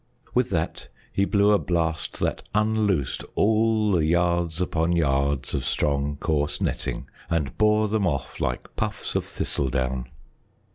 [0.33, 6.17] With that he blew a blast that unloosed all the yards upon yards of strong,
[6.19, 10.07] coarse netting and bore them off like puffs of thistledown.